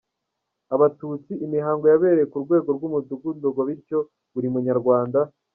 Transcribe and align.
Abatutsi, 0.75 1.31
imihango 1.45 1.83
yabereye 1.91 2.27
ku 2.31 2.37
rwego 2.43 2.69
rwumudugudu 2.77 3.45
ngo 3.51 3.61
bityo 3.69 3.99
buri 4.33 4.47
Munyarwanda. 4.53 5.19